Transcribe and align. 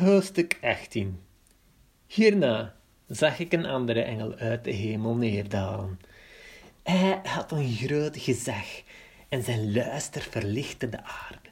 Hoofdstuk 0.00 0.58
18 0.62 1.20
Hierna 2.06 2.74
zag 3.06 3.38
ik 3.38 3.52
een 3.52 3.66
andere 3.66 4.02
engel 4.02 4.34
uit 4.34 4.64
de 4.64 4.70
hemel 4.70 5.14
neerdalen. 5.14 6.00
Hij 6.82 7.20
had 7.22 7.52
een 7.52 7.72
groot 7.72 8.16
gezag 8.16 8.82
en 9.28 9.42
zijn 9.42 9.72
luister 9.72 10.22
verlichtte 10.30 10.88
de 10.88 11.02
aarde. 11.02 11.48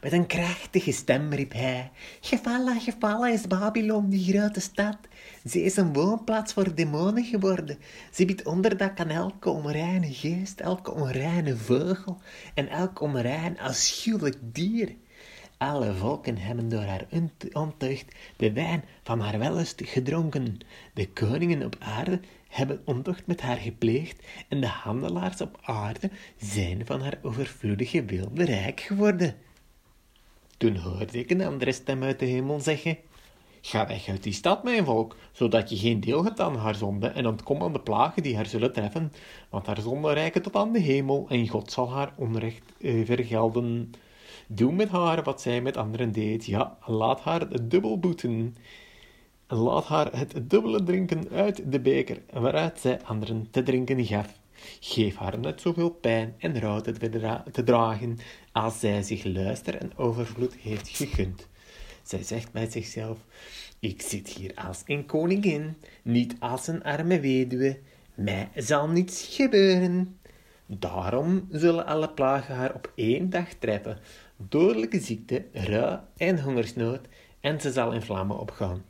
Met 0.00 0.12
een 0.12 0.26
krachtige 0.26 0.92
stem 0.92 1.32
riep 1.32 1.52
hij, 1.52 1.90
Gevallen, 2.20 2.80
gevallen 2.80 3.32
is 3.32 3.46
Babylon, 3.46 4.08
die 4.08 4.32
grote 4.32 4.60
stad. 4.60 4.98
Ze 5.48 5.62
is 5.62 5.76
een 5.76 5.92
woonplaats 5.92 6.52
voor 6.52 6.74
demonen 6.74 7.24
geworden. 7.24 7.78
Ze 8.12 8.24
biedt 8.24 8.46
onderdak 8.46 9.00
aan 9.00 9.10
elke 9.10 9.50
onreine 9.50 10.14
geest, 10.14 10.60
elke 10.60 10.92
onreine 10.92 11.56
vogel 11.56 12.20
en 12.54 12.68
elk 12.68 13.00
onrein 13.00 13.58
afschuwelijk 13.58 14.36
dier. 14.42 14.96
Alle 15.58 15.94
volken 15.94 16.38
hebben 16.38 16.68
door 16.68 16.82
haar 16.82 17.06
ontucht 17.52 18.14
de 18.36 18.52
wijn 18.52 18.84
van 19.02 19.20
haar 19.20 19.38
wellust 19.38 19.82
gedronken. 19.84 20.58
De 20.94 21.08
koningen 21.08 21.64
op 21.64 21.76
aarde 21.78 22.20
hebben 22.48 22.82
ontucht 22.84 23.26
met 23.26 23.40
haar 23.40 23.56
gepleegd 23.56 24.26
en 24.48 24.60
de 24.60 24.66
handelaars 24.66 25.40
op 25.40 25.58
aarde 25.62 26.10
zijn 26.36 26.86
van 26.86 27.00
haar 27.00 27.18
overvloedige 27.22 28.04
wilde 28.04 28.44
rijk 28.44 28.80
geworden. 28.80 29.36
Toen 30.56 30.76
hoorde 30.76 31.18
ik 31.18 31.30
een 31.30 31.44
andere 31.44 31.72
stem 31.72 32.02
uit 32.02 32.18
de 32.18 32.26
hemel 32.26 32.60
zeggen, 32.60 32.98
Ga 33.60 33.86
weg 33.86 34.08
uit 34.08 34.22
die 34.22 34.32
stad, 34.32 34.64
mijn 34.64 34.84
volk, 34.84 35.16
zodat 35.32 35.70
je 35.70 35.76
geen 35.76 36.00
deel 36.00 36.24
hebt 36.24 36.40
aan 36.40 36.56
haar 36.56 36.74
zonde 36.74 37.06
en 37.06 37.26
ontkom 37.26 37.62
aan 37.62 37.72
de 37.72 37.80
plagen 37.80 38.22
die 38.22 38.36
haar 38.36 38.46
zullen 38.46 38.72
treffen, 38.72 39.12
want 39.50 39.66
haar 39.66 39.80
zonde 39.80 40.12
reiken 40.12 40.42
tot 40.42 40.56
aan 40.56 40.72
de 40.72 40.78
hemel 40.78 41.26
en 41.28 41.48
God 41.48 41.72
zal 41.72 41.92
haar 41.92 42.12
onrecht 42.16 42.72
vergelden. 42.80 43.90
Doe 44.46 44.72
met 44.72 44.88
haar 44.88 45.22
wat 45.22 45.40
zij 45.40 45.60
met 45.60 45.76
anderen 45.76 46.12
deed. 46.12 46.44
Ja, 46.46 46.78
laat 46.86 47.20
haar 47.20 47.68
dubbel 47.68 47.98
boeten. 47.98 48.56
Laat 49.48 49.84
haar 49.84 50.18
het 50.18 50.50
dubbele 50.50 50.82
drinken 50.82 51.28
uit 51.30 51.72
de 51.72 51.80
beker 51.80 52.22
waaruit 52.32 52.80
zij 52.80 53.02
anderen 53.02 53.48
te 53.50 53.62
drinken 53.62 54.04
gaf. 54.04 54.40
Geef 54.80 55.16
haar 55.16 55.38
net 55.38 55.60
zoveel 55.60 55.90
pijn 55.90 56.34
en 56.38 56.60
rouw 56.60 56.80
te 57.52 57.62
dragen 57.64 58.18
als 58.52 58.80
zij 58.80 59.02
zich 59.02 59.24
luister 59.24 59.74
en 59.74 59.96
overvloed 59.96 60.54
heeft 60.54 60.88
gegund. 60.88 61.48
Zij 62.02 62.22
zegt 62.22 62.52
bij 62.52 62.70
zichzelf: 62.70 63.18
Ik 63.80 64.02
zit 64.02 64.28
hier 64.28 64.54
als 64.54 64.82
een 64.86 65.06
koningin, 65.06 65.76
niet 66.02 66.36
als 66.38 66.66
een 66.66 66.82
arme 66.82 67.20
weduwe. 67.20 67.78
Mij 68.14 68.48
zal 68.54 68.88
niets 68.88 69.26
gebeuren. 69.30 70.18
Daarom 70.66 71.48
zullen 71.50 71.86
alle 71.86 72.08
plagen 72.08 72.54
haar 72.54 72.74
op 72.74 72.92
één 72.94 73.30
dag 73.30 73.48
treffen, 73.58 73.98
dodelijke 74.36 75.00
ziekte, 75.00 75.44
rouw 75.52 76.04
en 76.16 76.42
hongersnood, 76.42 77.00
en 77.40 77.60
ze 77.60 77.72
zal 77.72 77.92
in 77.92 78.02
vlammen 78.02 78.38
opgaan. 78.38 78.84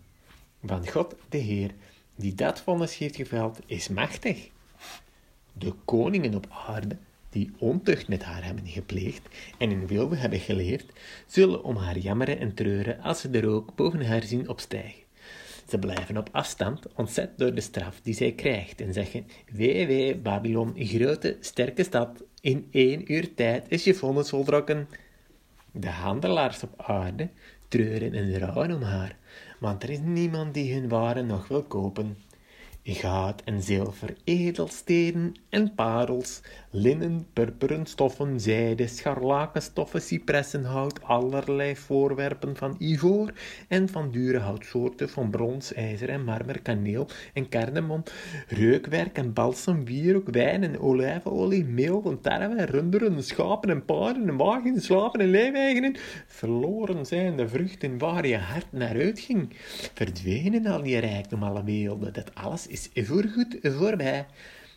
Van 0.64 0.88
God, 0.88 1.14
de 1.28 1.38
Heer, 1.38 1.70
die 2.14 2.34
dat 2.34 2.60
vonnis 2.60 2.98
heeft 2.98 3.16
geveld, 3.16 3.58
is 3.66 3.88
machtig. 3.88 4.48
De 5.52 5.72
koningen 5.84 6.34
op 6.34 6.46
aarde, 6.66 6.96
die 7.30 7.52
ontucht 7.58 8.08
met 8.08 8.22
haar 8.22 8.44
hebben 8.44 8.66
gepleegd 8.66 9.28
en 9.58 9.70
in 9.70 9.86
wilde 9.86 10.16
hebben 10.16 10.38
geleefd, 10.38 10.92
zullen 11.26 11.64
om 11.64 11.76
haar 11.76 11.98
jammeren 11.98 12.38
en 12.38 12.54
treuren 12.54 13.00
als 13.00 13.20
ze 13.20 13.30
de 13.30 13.40
rook 13.40 13.74
boven 13.74 14.06
haar 14.06 14.22
zien 14.22 14.48
opstijgen. 14.48 15.05
Ze 15.68 15.78
blijven 15.78 16.16
op 16.16 16.28
afstand, 16.32 16.86
ontzet 16.94 17.38
door 17.38 17.54
de 17.54 17.60
straf 17.60 18.00
die 18.02 18.14
zij 18.14 18.32
krijgt, 18.32 18.80
en 18.80 18.92
zeggen: 18.92 19.26
Wee, 19.52 19.86
wee, 19.86 20.16
Babylon, 20.16 20.72
grote, 20.76 21.36
sterke 21.40 21.82
stad, 21.82 22.24
in 22.40 22.68
één 22.70 23.12
uur 23.12 23.34
tijd 23.34 23.66
is 23.68 23.84
je 23.84 23.94
vonnis 23.94 24.28
voltrokken. 24.28 24.88
De 25.72 25.90
handelaars 25.90 26.62
op 26.62 26.82
aarde 26.82 27.28
treuren 27.68 28.12
en 28.12 28.38
rouwen 28.38 28.72
om 28.72 28.82
haar, 28.82 29.16
want 29.58 29.82
er 29.82 29.90
is 29.90 30.00
niemand 30.02 30.54
die 30.54 30.74
hun 30.74 30.88
waren 30.88 31.26
nog 31.26 31.48
wil 31.48 31.62
kopen 31.62 32.16
goud 32.94 33.42
en 33.44 33.62
zilver, 33.62 34.16
edelstenen 34.24 35.34
en 35.48 35.74
parels, 35.74 36.40
linnen, 36.70 37.26
purperen 37.32 37.86
stoffen, 37.86 38.40
zijde, 38.40 38.86
scharlakenstoffen, 38.86 40.02
cipressenhout, 40.02 41.02
allerlei 41.02 41.76
voorwerpen 41.76 42.56
van 42.56 42.76
ivoor 42.78 43.32
en 43.68 43.88
van 43.88 44.10
dure 44.10 44.38
houtsoorten, 44.38 45.08
van 45.08 45.30
brons, 45.30 45.72
ijzer 45.72 46.08
en 46.08 46.24
marmer, 46.24 46.60
kaneel 46.60 47.08
en 47.34 47.48
kardemom, 47.48 48.02
reukwerk 48.48 49.16
en 49.18 49.32
balsem, 49.32 49.84
wierook, 49.84 50.28
wijn 50.28 50.62
en 50.62 50.80
olijfolie, 50.80 51.64
meel 51.64 52.02
en 52.04 52.20
tarwe, 52.20 52.64
runderen, 52.64 53.24
schapen 53.24 53.70
en 53.70 53.84
paarden 53.84 54.28
en 54.28 54.36
wagens, 54.36 54.84
slaven 54.84 55.20
en 55.20 55.30
lijfeigenen, 55.30 55.96
verloren 56.26 57.06
zijn 57.06 57.36
de 57.36 57.48
vruchten 57.48 57.98
waar 57.98 58.26
je 58.26 58.38
hart 58.38 58.72
naar 58.72 58.96
uitging, 58.96 59.48
verdwenen 59.94 60.66
al 60.66 60.82
die 60.82 60.98
rijkdom 60.98 61.42
alle 61.42 61.64
werelden, 61.64 62.12
dat 62.12 62.34
alles 62.34 62.66
is 62.76 63.06
voorgoed 63.06 63.58
voorbij. 63.62 64.26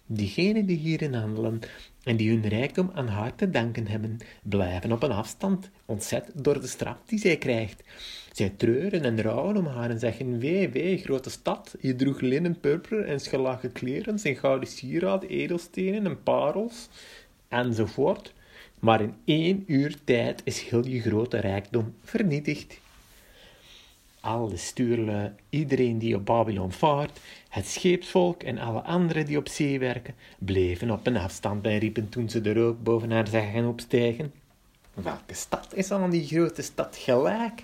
Diegenen 0.06 0.66
die 0.66 0.78
hierin 0.78 1.14
handelen 1.14 1.60
en 2.04 2.18
die 2.18 2.30
hun 2.30 2.48
rijkdom 2.48 2.92
aan 2.94 3.08
haar 3.08 3.36
te 3.36 3.50
danken 3.50 3.88
hebben, 3.88 4.18
blijven 4.44 4.92
op 4.92 5.04
een 5.04 5.12
afstand, 5.12 5.70
ontzet 5.86 6.32
door 6.34 6.62
de 6.62 6.68
straf 6.68 6.98
die 7.06 7.20
zij 7.20 7.38
krijgt. 7.38 7.84
Zij 8.32 8.50
treuren 8.50 9.04
en 9.04 9.22
rouwen 9.22 9.58
om 9.58 9.66
haar 9.66 9.90
en 9.90 10.00
zeggen, 10.00 10.40
wee, 10.40 10.70
wee, 10.70 10.98
grote 10.98 11.30
stad, 11.30 11.76
je 11.80 11.96
droeg 11.96 12.20
linnen, 12.20 12.60
purper 12.60 13.06
en 13.06 13.20
schelage 13.20 13.70
kleren, 13.70 14.20
zijn 14.20 14.36
gouden 14.36 14.70
sieraden, 14.70 15.30
edelstenen 15.30 16.06
en 16.06 16.24
parels, 16.24 16.90
enzovoort. 17.48 18.34
Maar 18.80 19.02
in 19.02 19.14
één 19.26 19.64
uur 19.68 19.96
tijd 20.04 20.42
is 20.44 20.62
heel 20.62 20.86
je 20.86 21.02
grote 21.02 21.40
rijkdom 21.40 21.94
vernietigd 22.04 22.80
alle 24.22 24.58
stuurlui, 24.58 25.32
iedereen 25.50 25.98
die 25.98 26.16
op 26.16 26.26
Babylon 26.26 26.72
vaart, 26.72 27.20
het 27.50 27.68
scheepsvolk 27.68 28.44
en 28.44 28.58
alle 28.58 28.82
anderen 28.82 29.26
die 29.26 29.38
op 29.38 29.48
zee 29.48 29.80
werken, 29.80 30.16
bleven 30.40 30.92
op 30.92 31.08
een 31.08 31.18
afstand 31.18 31.66
en 31.66 31.78
riepen 31.78 32.10
toen 32.10 32.30
ze 32.30 32.42
de 32.42 32.54
rook 32.54 32.84
boven 32.84 33.12
haar 33.12 33.28
zagen 33.28 33.66
opstijgen. 33.66 34.34
Welke 34.94 35.34
stad 35.34 35.76
is 35.76 35.92
aan 35.92 36.10
die 36.10 36.28
grote 36.28 36.62
stad 36.62 36.98
gelijk? 36.98 37.62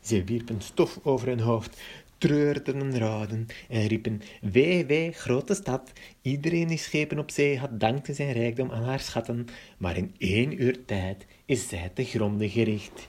Ze 0.00 0.24
wierpen 0.24 0.60
stof 0.60 0.98
over 1.02 1.28
hun 1.28 1.40
hoofd, 1.40 1.80
treurden 2.18 2.80
en 2.80 2.98
rouwden 2.98 3.46
en 3.68 3.86
riepen, 3.86 4.22
wee, 4.40 4.86
wee, 4.86 5.12
grote 5.12 5.54
stad, 5.54 5.92
iedereen 6.22 6.66
die 6.66 6.78
schepen 6.78 7.18
op 7.18 7.30
zee 7.30 7.58
had 7.58 7.80
dankte 7.80 8.14
zijn 8.14 8.32
rijkdom 8.32 8.70
aan 8.70 8.82
haar 8.82 9.00
schatten, 9.00 9.46
maar 9.78 9.96
in 9.96 10.14
één 10.18 10.62
uur 10.62 10.84
tijd 10.84 11.26
is 11.44 11.68
zij 11.68 11.90
te 11.94 12.04
gronden 12.04 12.48
gericht. 12.48 13.08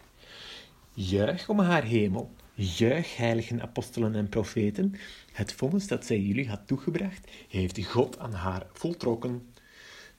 Juich 0.93 1.49
om 1.49 1.59
haar 1.59 1.83
hemel, 1.83 2.31
Juich, 2.59 3.17
heiligen 3.17 3.61
apostelen 3.61 4.15
en 4.15 4.29
profeten, 4.29 4.93
het 5.31 5.53
vonnis 5.53 5.87
dat 5.87 6.05
zij 6.05 6.19
jullie 6.19 6.49
had 6.49 6.67
toegebracht, 6.67 7.27
heeft 7.49 7.85
God 7.85 8.19
aan 8.19 8.33
haar 8.33 8.65
voltrokken. 8.73 9.53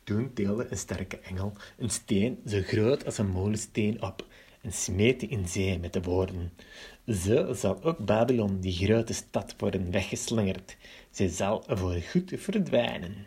Toen 0.05 0.31
deelde 0.35 0.67
een 0.71 0.77
sterke 0.77 1.19
engel 1.19 1.53
een 1.79 1.91
steen 1.91 2.39
zo 2.47 2.61
groot 2.63 3.05
als 3.05 3.19
een 3.19 3.31
molensteen 3.31 4.03
op 4.03 4.27
en 4.61 4.73
smeet 4.73 5.21
die 5.21 5.29
in 5.29 5.49
zee 5.49 5.79
met 5.79 5.93
de 5.93 6.03
woorden: 6.03 6.53
Zo 7.07 7.53
zal 7.53 7.83
ook 7.83 7.99
Babylon, 8.05 8.61
die 8.61 8.87
grote 8.87 9.13
stad, 9.13 9.55
worden 9.59 9.91
weggeslingerd. 9.91 10.77
Zij 11.11 11.29
zal 11.29 11.65
voor 11.67 11.95
goed 12.11 12.33
verdwijnen. 12.37 13.27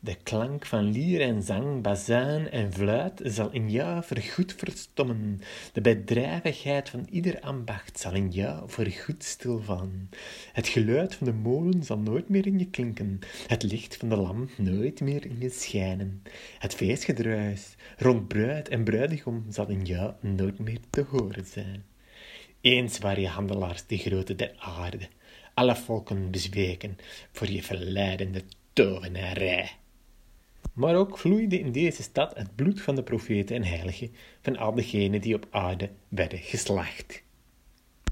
De 0.00 0.14
klank 0.22 0.66
van 0.66 0.92
lier 0.92 1.20
en 1.20 1.42
zang, 1.42 1.82
bazuin 1.82 2.50
en 2.50 2.72
fluit 2.72 3.20
zal 3.24 3.50
in 3.50 3.70
jou 3.70 4.04
vergoed 4.04 4.54
verstommen. 4.56 5.40
De 5.72 5.80
bedrijvigheid 5.80 6.88
van 6.88 7.06
ieder 7.10 7.40
ambacht 7.40 7.98
zal 7.98 8.14
in 8.14 8.30
jou 8.30 8.70
vergoed 8.70 9.24
stilvallen. 9.24 10.10
Het 10.52 10.68
geluid 10.68 11.14
van 11.14 11.26
de 11.26 11.32
molen 11.32 11.82
zal 11.82 11.98
nooit 11.98 12.28
meer 12.28 12.46
in 12.46 12.58
je 12.58 12.66
klinken, 12.66 13.18
het 13.46 13.62
licht 13.62 13.96
van 13.96 14.08
de 14.08 14.16
lamp 14.16 14.50
nooit 14.56 15.00
meer 15.00 15.24
in 15.24 15.36
je 15.38 15.50
schijnen. 15.50 16.22
Het 16.58 16.74
feestgedruis 16.74 17.74
rond 17.96 18.28
bruid 18.28 18.68
en 18.68 18.84
bruidegom 18.84 19.44
zal 19.48 19.68
in 19.68 19.84
jou 19.84 20.12
nooit 20.20 20.58
meer 20.58 20.80
te 20.90 21.04
horen 21.08 21.46
zijn. 21.46 21.84
Eens 22.60 22.98
waren 22.98 23.22
je 23.22 23.28
handelaars 23.28 23.86
de 23.86 23.96
grote 23.96 24.34
der 24.34 24.54
aarde, 24.58 25.08
alle 25.54 25.76
volken 25.76 26.30
bezweken 26.30 26.96
voor 27.32 27.50
je 27.50 27.62
verleidende 27.62 28.42
tovenarij. 28.72 29.70
Maar 30.78 30.96
ook 30.96 31.18
vloeide 31.18 31.58
in 31.58 31.72
deze 31.72 32.02
stad 32.02 32.36
het 32.36 32.54
bloed 32.54 32.80
van 32.80 32.94
de 32.94 33.02
profeten 33.02 33.56
en 33.56 33.64
heiligen, 33.64 34.12
van 34.42 34.56
al 34.56 34.74
degenen 34.74 35.20
die 35.20 35.34
op 35.34 35.46
aarde 35.50 35.90
werden 36.08 36.38
geslacht. 36.38 37.22